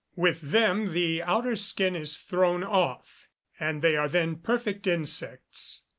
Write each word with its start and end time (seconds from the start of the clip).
With 0.15 0.41
them 0.49 0.93
the 0.93 1.21
outer 1.21 1.55
skin 1.55 1.95
is 1.95 2.17
thrown 2.17 2.63
off, 2.63 3.27
and 3.59 3.83
they 3.83 3.95
are 3.95 4.09
then 4.09 4.37
perfect 4.37 4.87
insects. 4.87 5.83